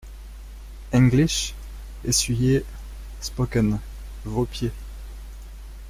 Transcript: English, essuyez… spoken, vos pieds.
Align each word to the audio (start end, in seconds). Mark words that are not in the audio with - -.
English, 0.93 1.53
essuyez… 2.03 2.65
spoken, 3.21 3.77
vos 4.25 4.45
pieds. 4.47 4.71